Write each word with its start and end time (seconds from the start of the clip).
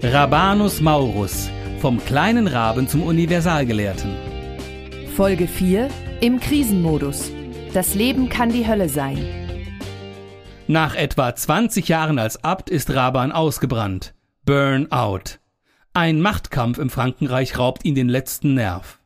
Rabanus 0.00 0.80
Maurus, 0.80 1.50
vom 1.80 1.98
kleinen 2.04 2.46
Raben 2.46 2.86
zum 2.86 3.02
Universalgelehrten. 3.02 4.14
Folge 5.16 5.48
4 5.48 5.88
im 6.20 6.38
Krisenmodus. 6.38 7.32
Das 7.74 7.96
Leben 7.96 8.28
kann 8.28 8.50
die 8.50 8.68
Hölle 8.68 8.88
sein. 8.88 9.18
Nach 10.68 10.94
etwa 10.94 11.34
20 11.34 11.88
Jahren 11.88 12.20
als 12.20 12.44
Abt 12.44 12.70
ist 12.70 12.94
Raban 12.94 13.32
ausgebrannt. 13.32 14.14
Burnout. 14.44 15.40
Ein 15.94 16.20
Machtkampf 16.20 16.78
im 16.78 16.90
Frankenreich 16.90 17.58
raubt 17.58 17.84
ihn 17.84 17.96
den 17.96 18.08
letzten 18.08 18.54
Nerv. 18.54 19.00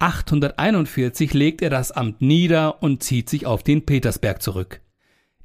841 0.00 1.32
legt 1.32 1.62
er 1.62 1.70
das 1.70 1.92
Amt 1.92 2.20
nieder 2.20 2.82
und 2.82 3.04
zieht 3.04 3.30
sich 3.30 3.46
auf 3.46 3.62
den 3.62 3.86
Petersberg 3.86 4.42
zurück. 4.42 4.80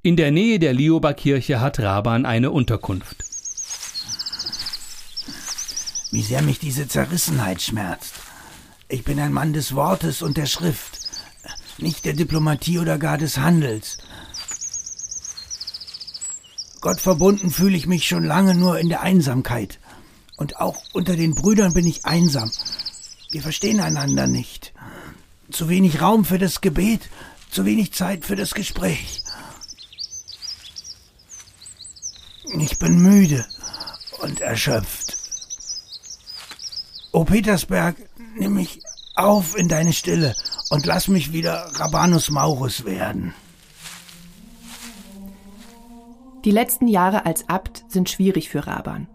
In 0.02 0.16
der 0.16 0.32
Nähe 0.32 0.58
der 0.58 0.74
Lioba-Kirche 0.74 1.62
hat 1.62 1.80
Raban 1.80 2.26
eine 2.26 2.50
Unterkunft. 2.50 3.39
Wie 6.12 6.24
sehr 6.24 6.42
mich 6.42 6.60
diese 6.60 6.88
Zerrissenheit 6.88 7.62
schmerzt. 7.62 8.14
Ich 8.88 9.04
bin 9.04 9.20
ein 9.20 9.32
Mann 9.32 9.54
des 9.54 9.76
Wortes 9.76 10.22
und 10.24 10.38
der 10.38 10.48
Schrift, 10.48 11.00
nicht 11.78 12.06
der 12.06 12.14
Diplomatie 12.14 12.80
oder 12.80 12.98
gar 12.98 13.18
des 13.18 13.38
Handels. 13.38 14.00
Gott 16.82 17.00
verbunden 17.00 17.52
fühle 17.52 17.78
ich 17.78 17.86
mich 17.86 18.08
schon 18.08 18.24
lange 18.24 18.56
nur 18.56 18.80
in 18.80 18.90
der 18.90 19.02
Einsamkeit. 19.02 19.80
Und 20.38 20.58
auch 20.58 20.82
unter 20.94 21.16
den 21.16 21.36
Brüdern 21.36 21.74
bin 21.74 21.86
ich 21.86 22.06
einsam. 22.06 22.50
Wir 23.32 23.42
verstehen 23.42 23.80
einander 23.80 24.26
nicht. 24.26 24.74
Zu 25.52 25.70
wenig 25.70 26.02
Raum 26.02 26.26
für 26.26 26.40
das 26.40 26.62
Gebet, 26.62 27.02
zu 27.52 27.66
wenig 27.66 27.94
Zeit 27.94 28.26
für 28.26 28.36
das 28.36 28.54
Gespräch. 28.54 29.24
Ich 32.58 32.80
bin 32.80 33.00
müde 33.00 33.46
und 34.22 34.42
erschöpft. 34.42 35.19
O 37.12 37.24
Petersberg, 37.24 37.96
nimm 38.38 38.54
mich 38.54 38.82
auf 39.16 39.58
in 39.58 39.68
deine 39.68 39.94
Stille 39.94 40.36
und 40.70 40.86
lass 40.86 41.08
mich 41.08 41.34
wieder 41.34 41.72
Rabanus 41.74 42.30
Maurus 42.30 42.86
werden. 42.86 43.34
Die 46.46 46.52
letzten 46.52 46.88
Jahre 46.88 47.26
als 47.26 47.50
Abt 47.50 47.84
sind 47.88 48.10
schwierig 48.10 48.50
für 48.50 48.68
Raban. 48.68 49.08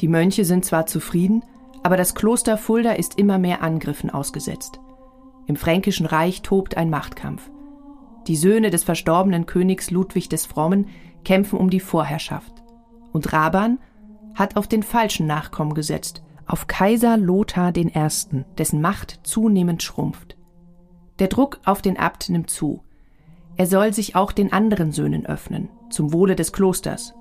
Die 0.00 0.08
Mönche 0.08 0.46
sind 0.46 0.64
zwar 0.64 0.86
zufrieden, 0.86 1.44
aber 1.82 1.98
das 1.98 2.14
Kloster 2.14 2.56
Fulda 2.56 2.92
ist 2.92 3.18
immer 3.18 3.38
mehr 3.38 3.62
Angriffen 3.62 4.08
ausgesetzt. 4.08 4.80
Im 5.46 5.56
Fränkischen 5.56 6.06
Reich 6.06 6.40
tobt 6.40 6.78
ein 6.78 6.88
Machtkampf. 6.88 7.42
Die 8.26 8.36
Söhne 8.36 8.70
des 8.70 8.84
verstorbenen 8.84 9.44
Königs 9.44 9.90
Ludwig 9.90 10.30
des 10.30 10.46
Frommen 10.46 10.88
kämpfen 11.24 11.58
um 11.58 11.68
die 11.68 11.80
Vorherrschaft. 11.80 12.52
Und 13.12 13.32
Raban 13.32 13.78
hat 14.34 14.56
auf 14.56 14.66
den 14.66 14.82
falschen 14.82 15.26
Nachkommen 15.26 15.74
gesetzt 15.74 16.22
auf 16.48 16.66
Kaiser 16.66 17.16
Lothar 17.16 17.76
I., 17.76 17.92
dessen 18.56 18.80
Macht 18.80 19.20
zunehmend 19.22 19.82
schrumpft. 19.82 20.36
Der 21.18 21.28
Druck 21.28 21.60
auf 21.64 21.82
den 21.82 21.98
Abt 21.98 22.30
nimmt 22.30 22.50
zu. 22.50 22.82
Er 23.56 23.66
soll 23.66 23.92
sich 23.92 24.16
auch 24.16 24.32
den 24.32 24.52
anderen 24.52 24.92
Söhnen 24.92 25.26
öffnen, 25.26 25.68
zum 25.90 26.12
Wohle 26.12 26.36
des 26.36 26.52
Klosters. 26.52 27.14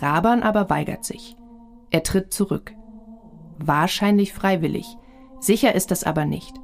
Raban 0.00 0.42
aber 0.42 0.68
weigert 0.68 1.04
sich. 1.04 1.36
Er 1.90 2.02
tritt 2.02 2.32
zurück. 2.32 2.72
Wahrscheinlich 3.58 4.32
freiwillig. 4.32 4.86
Sicher 5.38 5.74
ist 5.74 5.90
das 5.90 6.04
aber 6.04 6.24
nicht. 6.24 6.54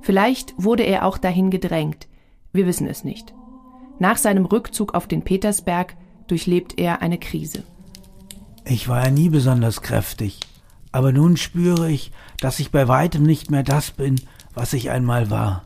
Vielleicht 0.00 0.54
wurde 0.56 0.82
er 0.82 1.06
auch 1.06 1.18
dahin 1.18 1.50
gedrängt. 1.50 2.08
Wir 2.52 2.66
wissen 2.66 2.86
es 2.86 3.04
nicht. 3.04 3.32
Nach 3.98 4.16
seinem 4.16 4.44
Rückzug 4.44 4.94
auf 4.94 5.06
den 5.06 5.22
Petersberg 5.22 5.96
durchlebt 6.26 6.78
er 6.78 7.00
eine 7.00 7.18
Krise. 7.18 7.62
Ich 8.64 8.88
war 8.88 9.04
ja 9.04 9.10
nie 9.10 9.28
besonders 9.28 9.82
kräftig 9.82 10.40
aber 10.92 11.12
nun 11.12 11.36
spüre 11.36 11.90
ich, 11.90 12.12
dass 12.38 12.60
ich 12.60 12.70
bei 12.70 12.86
weitem 12.86 13.22
nicht 13.22 13.50
mehr 13.50 13.62
das 13.62 13.90
bin, 13.90 14.20
was 14.54 14.72
ich 14.74 14.90
einmal 14.90 15.30
war. 15.30 15.64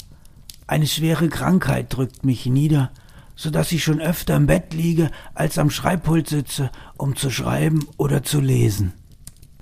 Eine 0.67 0.87
schwere 0.87 1.29
Krankheit 1.29 1.95
drückt 1.95 2.25
mich 2.25 2.47
nieder, 2.47 2.91
so 3.35 3.51
dass 3.51 3.73
ich 3.73 3.85
schon 3.85 4.01
öfter 4.01 4.37
im 4.37 4.47
Bett 4.47 4.73
liege, 4.73 5.11
als 5.35 5.59
am 5.59 5.71
Schreibpult 5.71 6.29
sitze, 6.29 6.71
um 6.97 7.17
zu 7.17 7.31
schreiben 7.31 7.87
oder 7.99 8.23
zu 8.23 8.41
lesen. 8.41 8.95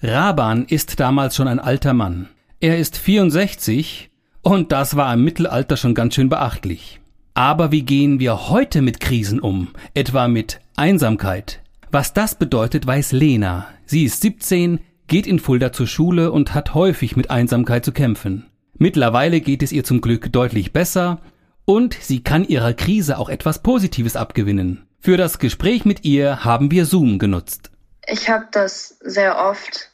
Raban 0.02 0.66
ist 0.66 1.00
damals 1.00 1.34
schon 1.34 1.48
ein 1.48 1.58
alter 1.58 1.94
Mann. 1.94 2.28
Er 2.60 2.78
ist 2.78 2.96
64 2.96 4.10
und 4.42 4.70
das 4.70 4.96
war 4.96 5.12
im 5.12 5.24
Mittelalter 5.24 5.76
schon 5.76 5.94
ganz 5.94 6.14
schön 6.14 6.28
beachtlich. 6.28 7.00
Aber 7.34 7.72
wie 7.72 7.82
gehen 7.82 8.20
wir 8.20 8.48
heute 8.48 8.80
mit 8.80 9.00
Krisen 9.00 9.40
um, 9.40 9.68
etwa 9.92 10.28
mit 10.28 10.60
Einsamkeit? 10.76 11.60
Was 11.90 12.12
das 12.12 12.36
bedeutet, 12.36 12.86
weiß 12.86 13.12
Lena. 13.12 13.66
Sie 13.86 14.04
ist 14.04 14.20
17, 14.20 14.78
geht 15.06 15.26
in 15.26 15.38
Fulda 15.38 15.72
zur 15.72 15.86
Schule 15.86 16.32
und 16.32 16.54
hat 16.54 16.74
häufig 16.74 17.16
mit 17.16 17.30
Einsamkeit 17.30 17.84
zu 17.84 17.92
kämpfen. 17.92 18.50
Mittlerweile 18.76 19.40
geht 19.40 19.62
es 19.62 19.72
ihr 19.72 19.84
zum 19.84 20.00
Glück 20.00 20.32
deutlich 20.32 20.72
besser 20.72 21.20
und 21.64 21.94
sie 21.94 22.22
kann 22.22 22.44
ihrer 22.44 22.74
Krise 22.74 23.18
auch 23.18 23.28
etwas 23.28 23.62
Positives 23.62 24.16
abgewinnen. 24.16 24.86
Für 24.98 25.16
das 25.16 25.38
Gespräch 25.38 25.84
mit 25.84 26.04
ihr 26.04 26.44
haben 26.44 26.70
wir 26.70 26.86
Zoom 26.86 27.18
genutzt. 27.18 27.70
Ich 28.06 28.28
habe 28.28 28.46
das 28.50 28.98
sehr 29.00 29.38
oft, 29.38 29.90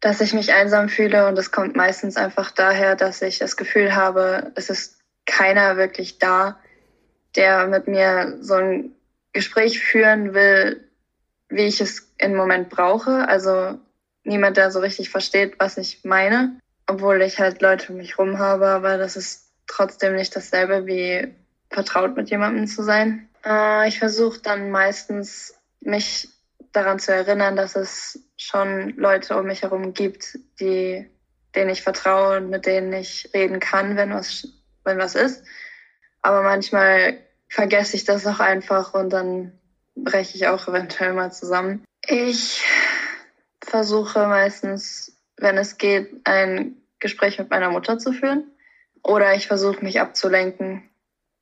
dass 0.00 0.20
ich 0.20 0.32
mich 0.32 0.52
einsam 0.52 0.88
fühle 0.88 1.28
und 1.28 1.38
es 1.38 1.50
kommt 1.50 1.76
meistens 1.76 2.16
einfach 2.16 2.50
daher, 2.50 2.96
dass 2.96 3.22
ich 3.22 3.38
das 3.38 3.56
Gefühl 3.56 3.94
habe, 3.94 4.52
es 4.54 4.70
ist 4.70 4.98
keiner 5.26 5.76
wirklich 5.76 6.18
da, 6.18 6.58
der 7.36 7.66
mit 7.66 7.86
mir 7.86 8.38
so 8.40 8.54
ein 8.54 8.92
Gespräch 9.32 9.78
führen 9.80 10.34
will, 10.34 10.88
wie 11.48 11.62
ich 11.62 11.80
es 11.80 12.12
im 12.18 12.34
Moment 12.34 12.68
brauche. 12.68 13.28
Also 13.28 13.78
niemand, 14.24 14.56
der 14.56 14.70
so 14.70 14.80
richtig 14.80 15.10
versteht, 15.10 15.54
was 15.58 15.76
ich 15.76 16.04
meine, 16.04 16.58
obwohl 16.86 17.22
ich 17.22 17.38
halt 17.38 17.62
Leute 17.62 17.92
um 17.92 17.98
mich 17.98 18.18
rum 18.18 18.38
habe, 18.38 18.68
aber 18.68 18.98
das 18.98 19.16
ist 19.16 19.50
trotzdem 19.66 20.16
nicht 20.16 20.34
dasselbe 20.34 20.86
wie 20.86 21.34
vertraut 21.70 22.16
mit 22.16 22.30
jemandem 22.30 22.66
zu 22.66 22.82
sein. 22.82 23.28
Äh, 23.44 23.88
ich 23.88 23.98
versuche 23.98 24.40
dann 24.40 24.70
meistens 24.70 25.54
mich 25.80 26.28
daran 26.72 26.98
zu 26.98 27.12
erinnern, 27.12 27.56
dass 27.56 27.76
es 27.76 28.20
schon 28.36 28.90
Leute 28.96 29.36
um 29.36 29.46
mich 29.46 29.62
herum 29.62 29.94
gibt, 29.94 30.38
die, 30.60 31.08
denen 31.54 31.70
ich 31.70 31.82
vertraue 31.82 32.38
und 32.38 32.50
mit 32.50 32.66
denen 32.66 32.92
ich 32.92 33.30
reden 33.34 33.60
kann, 33.60 33.96
wenn 33.96 34.12
was, 34.12 34.48
wenn 34.84 34.98
was 34.98 35.14
ist. 35.14 35.44
Aber 36.22 36.42
manchmal 36.42 37.18
vergesse 37.48 37.96
ich 37.96 38.04
das 38.04 38.26
auch 38.26 38.40
einfach 38.40 38.94
und 38.94 39.10
dann 39.10 39.52
breche 39.96 40.36
ich 40.36 40.46
auch 40.46 40.68
eventuell 40.68 41.12
mal 41.12 41.32
zusammen. 41.32 41.84
Ich 42.06 42.62
versuche 43.70 44.26
meistens, 44.26 45.16
wenn 45.36 45.56
es 45.56 45.78
geht, 45.78 46.10
ein 46.24 46.76
Gespräch 46.98 47.38
mit 47.38 47.50
meiner 47.50 47.70
Mutter 47.70 47.98
zu 47.98 48.12
führen. 48.12 48.50
Oder 49.02 49.34
ich 49.34 49.46
versuche 49.46 49.82
mich 49.82 50.00
abzulenken 50.00 50.82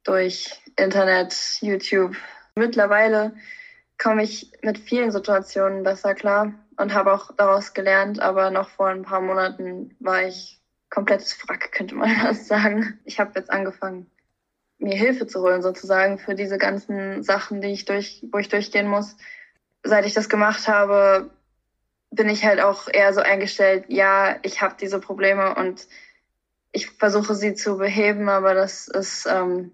durch 0.04 0.62
Internet, 0.76 1.34
YouTube. 1.60 2.16
Mittlerweile 2.54 3.34
komme 3.98 4.22
ich 4.22 4.52
mit 4.62 4.78
vielen 4.78 5.10
Situationen 5.10 5.82
besser 5.82 6.14
klar 6.14 6.54
und 6.76 6.94
habe 6.94 7.12
auch 7.12 7.32
daraus 7.36 7.74
gelernt, 7.74 8.20
aber 8.20 8.50
noch 8.50 8.68
vor 8.68 8.88
ein 8.88 9.02
paar 9.02 9.20
Monaten 9.20 9.96
war 9.98 10.22
ich 10.22 10.60
komplettes 10.90 11.32
Frack, 11.32 11.72
könnte 11.72 11.96
man 11.96 12.10
das 12.22 12.46
sagen. 12.46 13.00
Ich 13.04 13.18
habe 13.18 13.32
jetzt 13.34 13.50
angefangen, 13.50 14.08
mir 14.78 14.96
Hilfe 14.96 15.26
zu 15.26 15.40
holen 15.40 15.62
sozusagen 15.62 16.18
für 16.18 16.36
diese 16.36 16.58
ganzen 16.58 17.24
Sachen, 17.24 17.60
die 17.60 17.72
ich 17.72 17.84
durch, 17.84 18.24
wo 18.30 18.38
ich 18.38 18.48
durchgehen 18.48 18.86
muss. 18.86 19.16
Seit 19.82 20.06
ich 20.06 20.14
das 20.14 20.28
gemacht 20.28 20.68
habe, 20.68 21.30
bin 22.10 22.28
ich 22.28 22.44
halt 22.44 22.60
auch 22.60 22.88
eher 22.88 23.12
so 23.12 23.20
eingestellt, 23.20 23.84
ja, 23.88 24.38
ich 24.42 24.62
habe 24.62 24.76
diese 24.80 25.00
Probleme 25.00 25.54
und 25.54 25.86
ich 26.72 26.90
versuche 26.90 27.34
sie 27.34 27.54
zu 27.54 27.76
beheben, 27.78 28.28
aber 28.28 28.54
das 28.54 28.88
ist, 28.88 29.26
ähm, 29.26 29.72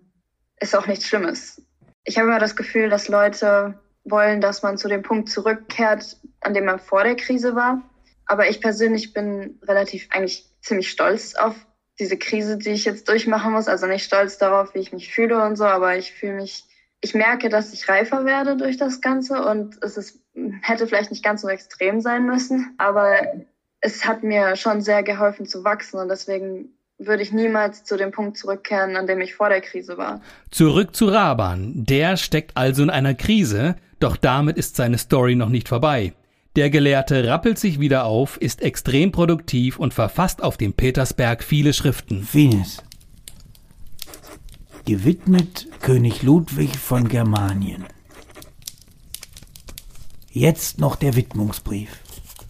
ist 0.60 0.74
auch 0.74 0.86
nichts 0.86 1.06
Schlimmes. 1.06 1.62
Ich 2.04 2.18
habe 2.18 2.28
immer 2.28 2.38
das 2.38 2.56
Gefühl, 2.56 2.88
dass 2.88 3.08
Leute 3.08 3.78
wollen, 4.04 4.40
dass 4.40 4.62
man 4.62 4.76
zu 4.76 4.88
dem 4.88 5.02
Punkt 5.02 5.30
zurückkehrt, 5.30 6.18
an 6.40 6.54
dem 6.54 6.66
man 6.66 6.78
vor 6.78 7.04
der 7.04 7.16
Krise 7.16 7.54
war. 7.54 7.82
Aber 8.26 8.48
ich 8.48 8.60
persönlich 8.60 9.12
bin 9.12 9.58
relativ 9.62 10.08
eigentlich 10.10 10.46
ziemlich 10.60 10.90
stolz 10.90 11.34
auf 11.34 11.54
diese 11.98 12.16
Krise, 12.16 12.58
die 12.58 12.70
ich 12.70 12.84
jetzt 12.84 13.08
durchmachen 13.08 13.52
muss. 13.52 13.68
Also 13.68 13.86
nicht 13.86 14.04
stolz 14.04 14.38
darauf, 14.38 14.74
wie 14.74 14.80
ich 14.80 14.92
mich 14.92 15.12
fühle 15.12 15.42
und 15.42 15.56
so, 15.56 15.64
aber 15.64 15.96
ich 15.96 16.12
fühle 16.12 16.34
mich, 16.34 16.64
ich 17.04 17.14
merke, 17.14 17.50
dass 17.50 17.74
ich 17.74 17.86
reifer 17.86 18.24
werde 18.24 18.56
durch 18.56 18.78
das 18.78 19.02
Ganze 19.02 19.44
und 19.44 19.76
es 19.82 19.98
ist 19.98 20.20
hätte 20.62 20.86
vielleicht 20.86 21.10
nicht 21.10 21.22
ganz 21.22 21.42
so 21.42 21.48
extrem 21.48 22.00
sein 22.00 22.24
müssen, 22.26 22.74
aber 22.78 23.12
es 23.80 24.06
hat 24.06 24.22
mir 24.22 24.56
schon 24.56 24.80
sehr 24.80 25.02
geholfen 25.02 25.44
zu 25.44 25.64
wachsen 25.64 26.00
und 26.00 26.08
deswegen 26.08 26.70
würde 26.96 27.22
ich 27.22 27.30
niemals 27.30 27.84
zu 27.84 27.98
dem 27.98 28.10
Punkt 28.10 28.38
zurückkehren, 28.38 28.96
an 28.96 29.06
dem 29.06 29.20
ich 29.20 29.34
vor 29.34 29.50
der 29.50 29.60
Krise 29.60 29.98
war. 29.98 30.22
Zurück 30.50 30.96
zu 30.96 31.06
Raban. 31.08 31.84
Der 31.84 32.16
steckt 32.16 32.56
also 32.56 32.82
in 32.82 32.90
einer 32.90 33.14
Krise, 33.14 33.76
doch 34.00 34.16
damit 34.16 34.56
ist 34.56 34.76
seine 34.76 34.96
Story 34.96 35.34
noch 35.34 35.50
nicht 35.50 35.68
vorbei. 35.68 36.14
Der 36.56 36.70
Gelehrte 36.70 37.26
rappelt 37.26 37.58
sich 37.58 37.80
wieder 37.80 38.06
auf, 38.06 38.38
ist 38.40 38.62
extrem 38.62 39.12
produktiv 39.12 39.78
und 39.78 39.92
verfasst 39.92 40.42
auf 40.42 40.56
dem 40.56 40.72
Petersberg 40.72 41.42
viele 41.42 41.74
Schriften. 41.74 42.22
Finis. 42.22 42.82
Gewidmet 44.86 45.66
König 45.80 46.22
Ludwig 46.22 46.76
von 46.76 47.08
Germanien. 47.08 47.86
Jetzt 50.30 50.78
noch 50.78 50.96
der 50.96 51.16
Widmungsbrief. 51.16 51.88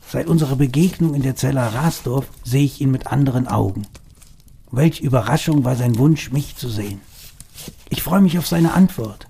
Seit 0.09 0.27
unserer 0.27 0.57
Begegnung 0.57 1.15
in 1.15 1.23
der 1.23 1.37
Zeller 1.37 1.69
Rasdorf 1.75 2.27
sehe 2.43 2.65
ich 2.65 2.81
ihn 2.81 2.91
mit 2.91 3.07
anderen 3.07 3.47
Augen. 3.47 3.87
Welch 4.73 4.99
Überraschung 5.01 5.65
war 5.65 5.77
sein 5.77 5.97
Wunsch, 5.97 6.33
mich 6.33 6.57
zu 6.57 6.69
sehen. 6.69 7.01
Ich 7.89 8.03
freue 8.03 8.21
mich 8.21 8.37
auf 8.37 8.49
seine 8.49 8.75
Antwort. 8.75 9.29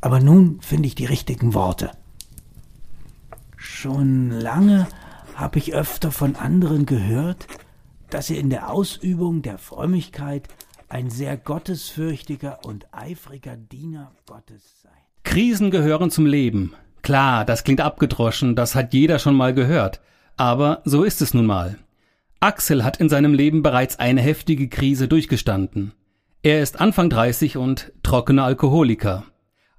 Aber 0.00 0.20
nun 0.20 0.60
finde 0.60 0.86
ich 0.86 0.94
die 0.94 1.06
richtigen 1.06 1.54
Worte. 1.54 1.90
Schon 3.56 4.30
lange 4.30 4.86
habe 5.34 5.58
ich 5.58 5.74
öfter 5.74 6.12
von 6.12 6.36
anderen 6.36 6.86
gehört, 6.86 7.48
dass 8.10 8.30
ihr 8.30 8.38
in 8.38 8.48
der 8.48 8.70
Ausübung 8.70 9.42
der 9.42 9.58
Frömmigkeit 9.58 10.48
ein 10.88 11.10
sehr 11.10 11.36
gottesfürchtiger 11.36 12.64
und 12.64 12.86
eifriger 12.92 13.56
Diener 13.56 14.12
Gottes 14.26 14.80
seid. 14.82 14.92
Krisen 15.22 15.70
gehören 15.70 16.10
zum 16.10 16.26
Leben. 16.26 16.74
Klar, 17.02 17.44
das 17.44 17.64
klingt 17.64 17.80
abgedroschen, 17.80 18.56
das 18.56 18.74
hat 18.74 18.94
jeder 18.94 19.18
schon 19.18 19.34
mal 19.34 19.54
gehört. 19.54 20.00
Aber 20.36 20.82
so 20.84 21.04
ist 21.04 21.20
es 21.20 21.34
nun 21.34 21.46
mal. 21.46 21.78
Axel 22.40 22.84
hat 22.84 22.98
in 22.98 23.08
seinem 23.08 23.34
Leben 23.34 23.62
bereits 23.62 23.98
eine 23.98 24.20
heftige 24.20 24.68
Krise 24.68 25.08
durchgestanden. 25.08 25.92
Er 26.42 26.62
ist 26.62 26.80
Anfang 26.80 27.10
30 27.10 27.56
und 27.56 27.92
trockener 28.02 28.44
Alkoholiker. 28.44 29.24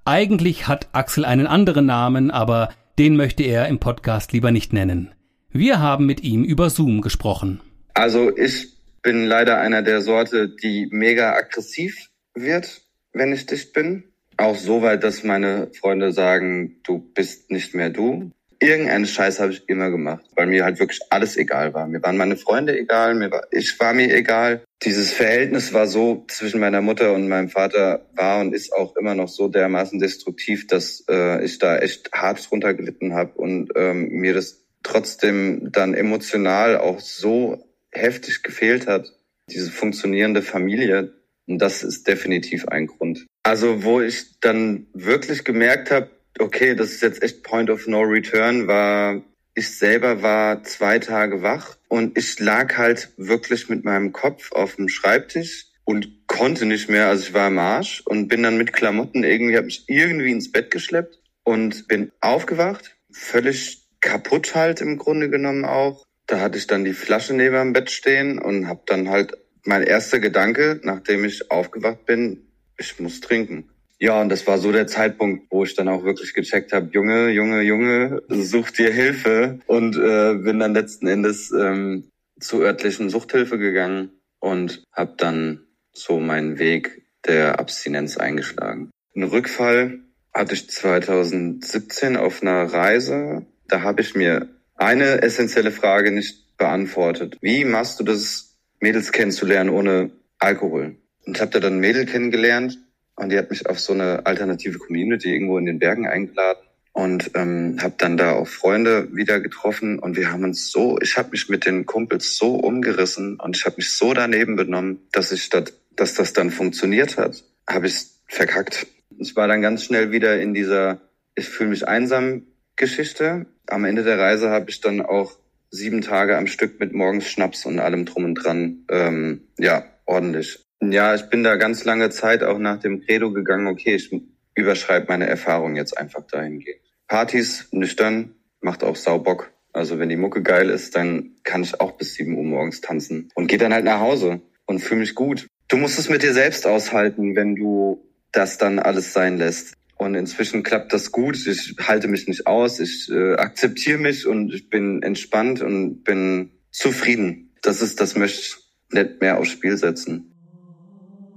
Eigentlich 0.04 0.68
hat 0.68 0.88
Axel 0.92 1.24
einen 1.24 1.46
anderen 1.46 1.86
Namen, 1.86 2.30
aber 2.30 2.68
den 2.98 3.16
möchte 3.16 3.42
er 3.42 3.68
im 3.68 3.78
Podcast 3.78 4.32
lieber 4.32 4.50
nicht 4.50 4.72
nennen. 4.72 5.12
Wir 5.50 5.80
haben 5.80 6.04
mit 6.04 6.22
ihm 6.22 6.44
über 6.44 6.68
Zoom 6.68 7.00
gesprochen. 7.00 7.60
Also 7.94 8.36
ich 8.36 8.79
bin 9.02 9.26
leider 9.26 9.58
einer 9.58 9.82
der 9.82 10.02
Sorte, 10.02 10.48
die 10.48 10.88
mega 10.90 11.34
aggressiv 11.34 12.10
wird, 12.34 12.82
wenn 13.12 13.32
ich 13.32 13.46
dicht 13.46 13.72
bin. 13.72 14.04
Auch 14.36 14.56
so 14.56 14.82
weit, 14.82 15.04
dass 15.04 15.22
meine 15.22 15.70
Freunde 15.78 16.12
sagen, 16.12 16.80
du 16.82 16.98
bist 16.98 17.50
nicht 17.50 17.74
mehr 17.74 17.90
du. 17.90 18.30
Irgendeinen 18.62 19.06
Scheiß 19.06 19.40
habe 19.40 19.52
ich 19.52 19.68
immer 19.68 19.90
gemacht, 19.90 20.24
weil 20.36 20.46
mir 20.46 20.64
halt 20.64 20.78
wirklich 20.78 21.00
alles 21.08 21.36
egal 21.38 21.72
war. 21.72 21.86
Mir 21.86 22.02
waren 22.02 22.18
meine 22.18 22.36
Freunde 22.36 22.78
egal, 22.78 23.14
mir 23.14 23.30
war, 23.30 23.46
ich 23.50 23.78
war 23.80 23.94
mir 23.94 24.14
egal. 24.14 24.62
Dieses 24.82 25.12
Verhältnis 25.12 25.72
war 25.72 25.86
so 25.86 26.24
zwischen 26.28 26.60
meiner 26.60 26.82
Mutter 26.82 27.14
und 27.14 27.28
meinem 27.28 27.48
Vater 27.48 28.06
war 28.14 28.40
und 28.40 28.54
ist 28.54 28.72
auch 28.74 28.96
immer 28.96 29.14
noch 29.14 29.28
so 29.28 29.48
dermaßen 29.48 29.98
destruktiv, 29.98 30.66
dass 30.66 31.04
äh, 31.08 31.42
ich 31.42 31.58
da 31.58 31.78
echt 31.78 32.12
hart 32.12 32.50
drunter 32.50 32.74
gelitten 32.74 33.14
habe 33.14 33.32
und 33.32 33.70
ähm, 33.76 34.08
mir 34.08 34.34
das 34.34 34.62
trotzdem 34.82 35.70
dann 35.72 35.94
emotional 35.94 36.78
auch 36.78 37.00
so 37.00 37.69
heftig 37.92 38.42
gefehlt 38.42 38.86
hat, 38.86 39.12
diese 39.50 39.70
funktionierende 39.70 40.42
Familie. 40.42 41.14
Und 41.46 41.58
das 41.58 41.82
ist 41.82 42.06
definitiv 42.06 42.68
ein 42.68 42.86
Grund. 42.86 43.26
Also 43.42 43.82
wo 43.82 44.00
ich 44.00 44.38
dann 44.40 44.86
wirklich 44.92 45.44
gemerkt 45.44 45.90
habe, 45.90 46.10
okay, 46.38 46.74
das 46.74 46.92
ist 46.92 47.02
jetzt 47.02 47.22
echt 47.22 47.42
Point 47.42 47.70
of 47.70 47.86
No 47.86 48.00
Return, 48.02 48.68
war 48.68 49.22
ich 49.54 49.76
selber 49.76 50.22
war 50.22 50.62
zwei 50.62 50.98
Tage 50.98 51.42
wach 51.42 51.76
und 51.88 52.16
ich 52.16 52.38
lag 52.38 52.76
halt 52.78 53.12
wirklich 53.16 53.68
mit 53.68 53.84
meinem 53.84 54.12
Kopf 54.12 54.52
auf 54.52 54.76
dem 54.76 54.88
Schreibtisch 54.88 55.66
und 55.84 56.26
konnte 56.26 56.66
nicht 56.66 56.88
mehr. 56.88 57.08
Also 57.08 57.24
ich 57.24 57.34
war 57.34 57.48
im 57.48 57.58
Arsch 57.58 58.02
und 58.06 58.28
bin 58.28 58.42
dann 58.42 58.56
mit 58.56 58.72
Klamotten 58.72 59.24
irgendwie, 59.24 59.56
habe 59.56 59.66
mich 59.66 59.84
irgendwie 59.88 60.30
ins 60.30 60.52
Bett 60.52 60.70
geschleppt 60.70 61.18
und 61.42 61.88
bin 61.88 62.12
aufgewacht, 62.20 62.96
völlig 63.10 63.88
kaputt 64.00 64.54
halt 64.54 64.80
im 64.80 64.98
Grunde 64.98 65.28
genommen 65.30 65.64
auch. 65.64 66.06
Da 66.30 66.38
hatte 66.38 66.58
ich 66.58 66.68
dann 66.68 66.84
die 66.84 66.92
Flasche 66.92 67.34
neben 67.34 67.56
dem 67.56 67.72
Bett 67.72 67.90
stehen 67.90 68.38
und 68.38 68.68
habe 68.68 68.82
dann 68.86 69.08
halt 69.08 69.36
mein 69.64 69.82
erster 69.82 70.20
Gedanke, 70.20 70.80
nachdem 70.84 71.24
ich 71.24 71.50
aufgewacht 71.50 72.06
bin, 72.06 72.46
ich 72.78 73.00
muss 73.00 73.20
trinken. 73.20 73.68
Ja, 73.98 74.20
und 74.20 74.28
das 74.28 74.46
war 74.46 74.58
so 74.58 74.70
der 74.70 74.86
Zeitpunkt, 74.86 75.50
wo 75.50 75.64
ich 75.64 75.74
dann 75.74 75.88
auch 75.88 76.04
wirklich 76.04 76.32
gecheckt 76.32 76.72
habe, 76.72 76.88
Junge, 76.92 77.30
Junge, 77.30 77.62
Junge, 77.62 78.22
such 78.28 78.70
dir 78.70 78.92
Hilfe 78.92 79.58
und 79.66 79.96
äh, 79.96 80.34
bin 80.34 80.60
dann 80.60 80.72
letzten 80.72 81.08
Endes 81.08 81.50
ähm, 81.50 82.08
zur 82.38 82.62
örtlichen 82.62 83.10
Suchthilfe 83.10 83.58
gegangen 83.58 84.10
und 84.38 84.84
habe 84.92 85.14
dann 85.18 85.64
so 85.92 86.20
meinen 86.20 86.60
Weg 86.60 87.02
der 87.26 87.58
Abstinenz 87.58 88.18
eingeschlagen. 88.18 88.90
Ein 89.16 89.24
Rückfall 89.24 89.98
hatte 90.32 90.54
ich 90.54 90.70
2017 90.70 92.16
auf 92.16 92.40
einer 92.40 92.72
Reise. 92.72 93.44
Da 93.66 93.82
habe 93.82 94.00
ich 94.00 94.14
mir 94.14 94.48
eine 94.80 95.22
essentielle 95.22 95.70
Frage 95.70 96.10
nicht 96.10 96.56
beantwortet. 96.56 97.36
Wie 97.40 97.64
machst 97.64 98.00
du 98.00 98.04
das, 98.04 98.56
Mädels 98.80 99.12
kennenzulernen 99.12 99.70
ohne 99.70 100.10
Alkohol? 100.38 100.96
Und 101.26 101.36
ich 101.36 101.40
habe 101.40 101.50
da 101.50 101.60
dann 101.60 101.74
ein 101.74 101.80
Mädel 101.80 102.06
kennengelernt 102.06 102.78
und 103.14 103.30
die 103.30 103.36
hat 103.36 103.50
mich 103.50 103.66
auf 103.66 103.78
so 103.78 103.92
eine 103.92 104.24
alternative 104.24 104.78
Community 104.78 105.32
irgendwo 105.34 105.58
in 105.58 105.66
den 105.66 105.78
Bergen 105.78 106.06
eingeladen 106.08 106.62
und 106.92 107.30
ähm, 107.34 107.76
habe 107.82 107.94
dann 107.98 108.16
da 108.16 108.32
auch 108.32 108.48
Freunde 108.48 109.14
wieder 109.14 109.40
getroffen 109.40 109.98
und 109.98 110.16
wir 110.16 110.32
haben 110.32 110.44
uns 110.44 110.70
so, 110.70 110.98
ich 111.00 111.18
habe 111.18 111.32
mich 111.32 111.50
mit 111.50 111.66
den 111.66 111.84
Kumpels 111.84 112.38
so 112.38 112.54
umgerissen 112.54 113.38
und 113.38 113.56
ich 113.56 113.66
habe 113.66 113.76
mich 113.76 113.92
so 113.92 114.14
daneben 114.14 114.56
benommen, 114.56 115.00
dass 115.12 115.30
ich 115.30 115.42
statt, 115.42 115.74
dass 115.94 116.14
das 116.14 116.32
dann 116.32 116.50
funktioniert 116.50 117.18
hat, 117.18 117.44
habe 117.68 117.86
ich 117.86 118.06
verkackt. 118.26 118.86
Ich 119.18 119.36
war 119.36 119.46
dann 119.46 119.60
ganz 119.60 119.84
schnell 119.84 120.10
wieder 120.10 120.40
in 120.40 120.54
dieser, 120.54 121.02
ich 121.34 121.50
fühle 121.50 121.70
mich 121.70 121.86
einsam 121.86 122.46
Geschichte. 122.80 123.46
Am 123.68 123.84
Ende 123.84 124.02
der 124.02 124.18
Reise 124.18 124.50
habe 124.50 124.70
ich 124.70 124.80
dann 124.80 125.00
auch 125.00 125.38
sieben 125.70 126.00
Tage 126.00 126.36
am 126.36 126.48
Stück 126.48 126.80
mit 126.80 126.92
morgens 126.92 127.28
Schnaps 127.28 127.64
und 127.66 127.78
allem 127.78 128.06
drum 128.06 128.24
und 128.24 128.34
dran. 128.34 128.84
Ähm, 128.90 129.42
ja, 129.58 129.84
ordentlich. 130.06 130.64
Ja, 130.82 131.14
ich 131.14 131.28
bin 131.28 131.44
da 131.44 131.56
ganz 131.56 131.84
lange 131.84 132.10
Zeit 132.10 132.42
auch 132.42 132.58
nach 132.58 132.80
dem 132.80 133.02
Credo 133.02 133.32
gegangen, 133.32 133.66
okay, 133.68 133.94
ich 133.94 134.10
überschreibe 134.54 135.06
meine 135.08 135.26
Erfahrung 135.26 135.76
jetzt 135.76 135.96
einfach 135.96 136.22
dahingehend. 136.26 136.80
Partys, 137.06 137.68
nüchtern, 137.70 138.34
macht 138.60 138.82
auch 138.82 138.96
Saubock. 138.96 139.52
Also 139.72 139.98
wenn 139.98 140.08
die 140.08 140.16
Mucke 140.16 140.42
geil 140.42 140.70
ist, 140.70 140.96
dann 140.96 141.36
kann 141.44 141.62
ich 141.62 141.80
auch 141.80 141.92
bis 141.92 142.14
sieben 142.14 142.36
Uhr 142.36 142.44
morgens 142.44 142.80
tanzen 142.80 143.28
und 143.34 143.46
gehe 143.46 143.58
dann 143.58 143.74
halt 143.74 143.84
nach 143.84 144.00
Hause 144.00 144.40
und 144.66 144.80
fühle 144.80 145.00
mich 145.00 145.14
gut. 145.14 145.46
Du 145.68 145.76
musst 145.76 145.98
es 145.98 146.08
mit 146.08 146.22
dir 146.22 146.32
selbst 146.32 146.66
aushalten, 146.66 147.36
wenn 147.36 147.54
du 147.54 148.04
das 148.32 148.58
dann 148.58 148.78
alles 148.78 149.12
sein 149.12 149.38
lässt. 149.38 149.74
Und 150.00 150.14
inzwischen 150.14 150.62
klappt 150.62 150.94
das 150.94 151.12
gut. 151.12 151.46
Ich 151.46 151.74
halte 151.78 152.08
mich 152.08 152.26
nicht 152.26 152.46
aus. 152.46 152.80
Ich 152.80 153.10
äh, 153.10 153.34
akzeptiere 153.34 153.98
mich 153.98 154.26
und 154.26 154.50
ich 154.54 154.70
bin 154.70 155.02
entspannt 155.02 155.60
und 155.60 156.04
bin 156.04 156.52
zufrieden. 156.70 157.52
Das 157.60 157.82
ist, 157.82 158.00
das 158.00 158.16
möchte 158.16 158.40
ich 158.40 158.56
nicht 158.92 159.20
mehr 159.20 159.38
aufs 159.38 159.50
Spiel 159.50 159.76
setzen. 159.76 160.32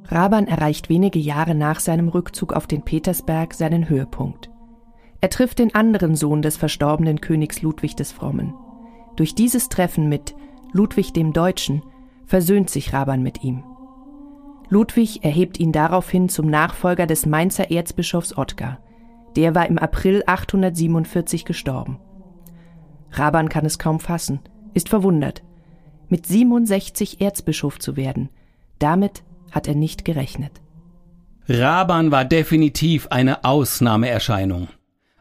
Raban 0.05 0.47
erreicht 0.47 0.87
wenige 0.87 1.19
Jahre 1.19 1.55
nach 1.55 1.81
seinem 1.81 2.07
Rückzug 2.07 2.53
auf 2.53 2.65
den 2.65 2.85
Petersberg 2.85 3.53
seinen 3.53 3.89
Höhepunkt. 3.89 4.49
Er 5.19 5.29
trifft 5.29 5.59
den 5.59 5.75
anderen 5.75 6.15
Sohn 6.15 6.41
des 6.41 6.55
verstorbenen 6.55 7.19
Königs 7.19 7.61
Ludwig 7.61 7.97
des 7.97 8.13
Frommen. 8.13 8.53
Durch 9.17 9.35
dieses 9.35 9.67
Treffen 9.67 10.07
mit 10.07 10.35
Ludwig 10.71 11.11
dem 11.11 11.33
Deutschen 11.33 11.83
versöhnt 12.25 12.69
sich 12.69 12.93
Raban 12.93 13.23
mit 13.23 13.43
ihm. 13.43 13.65
Ludwig 14.73 15.23
erhebt 15.23 15.59
ihn 15.59 15.71
daraufhin 15.71 16.29
zum 16.29 16.47
Nachfolger 16.47 17.05
des 17.05 17.27
Mainzer 17.27 17.69
Erzbischofs 17.69 18.35
Ottgar. 18.35 18.79
Der 19.35 19.53
war 19.53 19.67
im 19.67 19.77
April 19.77 20.23
847 20.25 21.45
gestorben. 21.45 21.99
Raban 23.11 23.49
kann 23.49 23.67
es 23.67 23.77
kaum 23.77 23.99
fassen, 23.99 24.39
ist 24.73 24.89
verwundert. 24.89 25.43
Mit 26.09 26.25
67 26.25 27.21
Erzbischof 27.21 27.77
zu 27.77 27.95
werden, 27.95 28.29
damit 28.79 29.23
hat 29.51 29.67
er 29.67 29.75
nicht 29.75 30.05
gerechnet. 30.05 30.59
Raban 31.47 32.09
war 32.09 32.25
definitiv 32.25 33.09
eine 33.11 33.45
Ausnahmeerscheinung. 33.45 34.69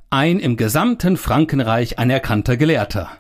Ein 0.09 0.39
im 0.39 0.57
gesamten 0.57 1.19
Frankenreich 1.19 1.99
anerkannter 1.99 2.57
Gelehrter. 2.57 3.11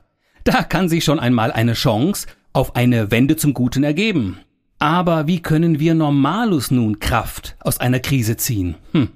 Da 0.44 0.62
kann 0.62 0.88
sich 0.88 1.04
schon 1.04 1.20
einmal 1.20 1.52
eine 1.52 1.74
Chance 1.74 2.26
auf 2.54 2.74
eine 2.74 3.10
Wende 3.10 3.36
zum 3.36 3.52
Guten 3.52 3.84
ergeben. 3.84 4.40
Aber 4.82 5.28
wie 5.28 5.40
können 5.40 5.78
wir 5.78 5.94
Normalus 5.94 6.72
nun 6.72 6.98
Kraft 6.98 7.54
aus 7.60 7.78
einer 7.78 8.00
Krise 8.00 8.36
ziehen? 8.36 8.74
Hm. 8.90 9.10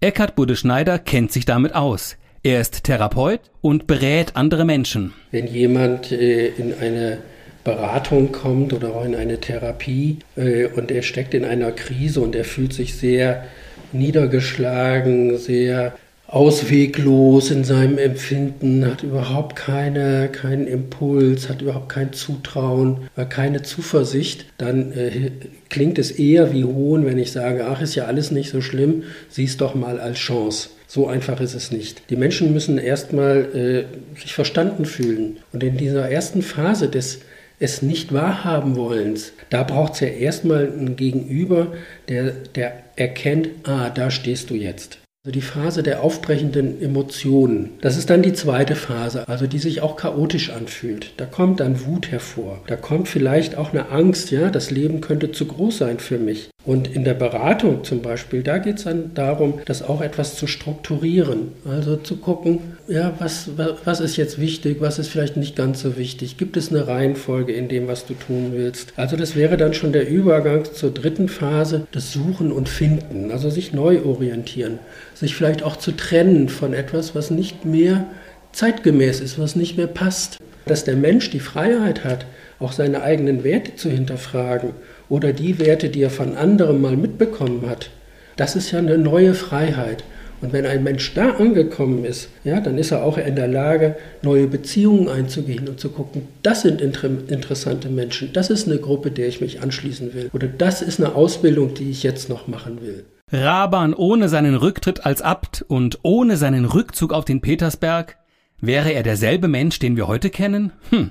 Eckhard 0.00 0.36
Budde-Schneider 0.36 0.98
kennt 0.98 1.32
sich 1.32 1.44
damit 1.44 1.74
aus. 1.74 2.16
Er 2.42 2.62
ist 2.62 2.84
Therapeut 2.84 3.42
und 3.60 3.86
berät 3.86 4.36
andere 4.36 4.64
Menschen. 4.64 5.12
Wenn 5.32 5.48
jemand 5.48 6.10
äh, 6.12 6.46
in 6.46 6.72
eine 6.80 7.18
Beratung 7.62 8.32
kommt 8.32 8.72
oder 8.72 8.94
auch 8.94 9.04
in 9.04 9.14
eine 9.14 9.38
Therapie 9.38 10.20
äh, 10.36 10.68
und 10.68 10.90
er 10.90 11.02
steckt 11.02 11.34
in 11.34 11.44
einer 11.44 11.72
Krise 11.72 12.22
und 12.22 12.34
er 12.34 12.46
fühlt 12.46 12.72
sich 12.72 12.94
sehr 12.94 13.44
niedergeschlagen, 13.92 15.36
sehr 15.36 15.94
ausweglos 16.30 17.50
in 17.50 17.64
seinem 17.64 17.98
Empfinden, 17.98 18.86
hat 18.86 19.02
überhaupt 19.02 19.56
keine, 19.56 20.28
keinen 20.28 20.68
Impuls, 20.68 21.48
hat 21.48 21.60
überhaupt 21.60 21.88
kein 21.88 22.12
Zutrauen, 22.12 23.08
keine 23.28 23.62
Zuversicht, 23.62 24.46
dann 24.56 24.92
äh, 24.92 25.32
klingt 25.68 25.98
es 25.98 26.12
eher 26.12 26.52
wie 26.52 26.64
Hohn, 26.64 27.04
wenn 27.04 27.18
ich 27.18 27.32
sage, 27.32 27.66
ach, 27.66 27.82
ist 27.82 27.96
ja 27.96 28.04
alles 28.04 28.30
nicht 28.30 28.50
so 28.50 28.60
schlimm, 28.60 29.02
sieh 29.28 29.44
es 29.44 29.56
doch 29.56 29.74
mal 29.74 29.98
als 29.98 30.18
Chance. 30.18 30.70
So 30.86 31.08
einfach 31.08 31.40
ist 31.40 31.54
es 31.54 31.72
nicht. 31.72 32.02
Die 32.10 32.16
Menschen 32.16 32.52
müssen 32.52 32.78
erstmal 32.78 33.86
äh, 34.16 34.20
sich 34.20 34.32
verstanden 34.32 34.84
fühlen. 34.84 35.38
Und 35.52 35.62
in 35.62 35.76
dieser 35.76 36.08
ersten 36.10 36.42
Phase 36.42 36.88
des 36.88 37.20
es 37.62 37.82
nicht 37.82 38.14
wahrhaben 38.14 38.74
wollens, 38.76 39.32
da 39.50 39.64
braucht 39.64 39.94
es 39.94 40.00
ja 40.00 40.08
erstmal 40.08 40.72
einen 40.72 40.96
Gegenüber, 40.96 41.74
der, 42.08 42.32
der 42.54 42.72
erkennt, 42.96 43.48
ah, 43.64 43.90
da 43.90 44.10
stehst 44.10 44.48
du 44.48 44.54
jetzt. 44.54 44.99
Also 45.22 45.32
die 45.34 45.42
Phase 45.42 45.82
der 45.82 46.02
aufbrechenden 46.02 46.80
Emotionen. 46.80 47.72
Das 47.82 47.98
ist 47.98 48.08
dann 48.08 48.22
die 48.22 48.32
zweite 48.32 48.74
Phase, 48.74 49.28
also 49.28 49.46
die 49.46 49.58
sich 49.58 49.82
auch 49.82 49.96
chaotisch 49.96 50.48
anfühlt. 50.48 51.12
Da 51.18 51.26
kommt 51.26 51.60
dann 51.60 51.84
Wut 51.84 52.10
hervor. 52.10 52.62
Da 52.68 52.76
kommt 52.76 53.06
vielleicht 53.06 53.54
auch 53.54 53.74
eine 53.74 53.90
Angst, 53.90 54.30
ja, 54.30 54.48
das 54.48 54.70
Leben 54.70 55.02
könnte 55.02 55.30
zu 55.30 55.44
groß 55.44 55.76
sein 55.76 55.98
für 55.98 56.16
mich. 56.16 56.48
Und 56.64 56.94
in 56.94 57.04
der 57.04 57.14
Beratung 57.14 57.84
zum 57.84 58.02
Beispiel, 58.02 58.42
da 58.42 58.58
geht 58.58 58.78
es 58.78 58.84
dann 58.84 59.14
darum, 59.14 59.60
das 59.64 59.82
auch 59.82 60.02
etwas 60.02 60.36
zu 60.36 60.46
strukturieren. 60.46 61.52
Also 61.64 61.96
zu 61.96 62.16
gucken, 62.16 62.58
ja, 62.86 63.14
was, 63.18 63.50
was 63.84 64.00
ist 64.00 64.16
jetzt 64.16 64.38
wichtig, 64.38 64.76
was 64.80 64.98
ist 64.98 65.08
vielleicht 65.08 65.38
nicht 65.38 65.56
ganz 65.56 65.80
so 65.80 65.96
wichtig. 65.96 66.36
Gibt 66.36 66.58
es 66.58 66.70
eine 66.70 66.86
Reihenfolge 66.86 67.52
in 67.52 67.68
dem, 67.68 67.88
was 67.88 68.04
du 68.04 68.14
tun 68.14 68.50
willst? 68.52 68.92
Also 68.96 69.16
das 69.16 69.36
wäre 69.36 69.56
dann 69.56 69.72
schon 69.72 69.92
der 69.92 70.08
Übergang 70.08 70.64
zur 70.64 70.90
dritten 70.90 71.28
Phase, 71.28 71.86
das 71.92 72.12
Suchen 72.12 72.52
und 72.52 72.68
Finden, 72.68 73.30
also 73.30 73.48
sich 73.48 73.72
neu 73.72 74.02
orientieren 74.04 74.78
sich 75.20 75.36
vielleicht 75.36 75.62
auch 75.62 75.76
zu 75.76 75.92
trennen 75.92 76.48
von 76.48 76.72
etwas, 76.72 77.14
was 77.14 77.30
nicht 77.30 77.64
mehr 77.64 78.06
zeitgemäß 78.52 79.20
ist, 79.20 79.38
was 79.38 79.54
nicht 79.54 79.76
mehr 79.76 79.86
passt. 79.86 80.38
Dass 80.66 80.84
der 80.84 80.96
Mensch 80.96 81.30
die 81.30 81.40
Freiheit 81.40 82.04
hat, 82.04 82.26
auch 82.58 82.72
seine 82.72 83.02
eigenen 83.02 83.44
Werte 83.44 83.76
zu 83.76 83.90
hinterfragen 83.90 84.70
oder 85.10 85.34
die 85.34 85.58
Werte, 85.58 85.90
die 85.90 86.02
er 86.02 86.10
von 86.10 86.36
anderen 86.36 86.80
mal 86.80 86.96
mitbekommen 86.96 87.68
hat, 87.68 87.90
das 88.36 88.56
ist 88.56 88.70
ja 88.70 88.78
eine 88.78 88.96
neue 88.96 89.34
Freiheit. 89.34 90.02
Und 90.40 90.54
wenn 90.54 90.64
ein 90.64 90.82
Mensch 90.82 91.12
da 91.12 91.32
angekommen 91.32 92.06
ist, 92.06 92.30
ja, 92.44 92.60
dann 92.60 92.78
ist 92.78 92.92
er 92.92 93.04
auch 93.04 93.18
in 93.18 93.36
der 93.36 93.48
Lage, 93.48 93.96
neue 94.22 94.46
Beziehungen 94.46 95.08
einzugehen 95.08 95.68
und 95.68 95.78
zu 95.78 95.90
gucken, 95.90 96.22
das 96.42 96.62
sind 96.62 96.80
inter 96.80 97.10
interessante 97.28 97.90
Menschen, 97.90 98.32
das 98.32 98.48
ist 98.48 98.66
eine 98.66 98.78
Gruppe, 98.78 99.10
der 99.10 99.28
ich 99.28 99.42
mich 99.42 99.60
anschließen 99.60 100.14
will. 100.14 100.30
Oder 100.32 100.46
das 100.46 100.80
ist 100.80 100.98
eine 100.98 101.14
Ausbildung, 101.14 101.74
die 101.74 101.90
ich 101.90 102.02
jetzt 102.02 102.30
noch 102.30 102.48
machen 102.48 102.80
will. 102.80 103.04
Raban 103.30 103.92
ohne 103.92 104.28
seinen 104.28 104.54
Rücktritt 104.54 105.04
als 105.04 105.20
Abt 105.20 105.62
und 105.68 105.98
ohne 106.02 106.36
seinen 106.36 106.64
Rückzug 106.64 107.12
auf 107.12 107.26
den 107.26 107.42
Petersberg? 107.42 108.16
Wäre 108.60 108.92
er 108.92 109.02
derselbe 109.02 109.48
Mensch, 109.48 109.78
den 109.78 109.96
wir 109.96 110.08
heute 110.08 110.30
kennen? 110.30 110.72
Hm, 110.88 111.10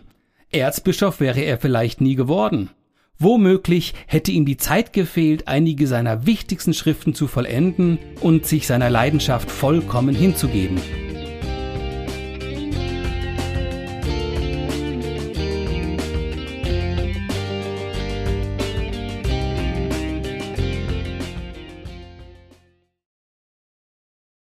Erzbischof 0.52 1.20
wäre 1.20 1.42
er 1.42 1.58
vielleicht 1.58 2.02
nie 2.02 2.16
geworden. 2.16 2.72
Womöglich 3.22 3.96
hätte 4.08 4.32
ihm 4.32 4.46
die 4.46 4.56
Zeit 4.56 4.94
gefehlt, 4.94 5.50
einige 5.50 5.88
seiner 5.88 6.26
wichtigsten 6.26 6.74
Schriften 6.74 7.14
zu 7.14 7.28
vollenden 7.28 8.00
und 8.22 8.46
sich 8.46 8.66
seiner 8.66 8.90
Leidenschaft 8.90 9.52
vollkommen 9.52 10.16
hinzugeben. 10.16 10.78